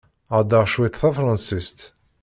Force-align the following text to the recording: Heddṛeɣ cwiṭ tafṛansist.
Heddṛeɣ 0.33 0.65
cwiṭ 0.71 0.95
tafṛansist. 1.01 1.79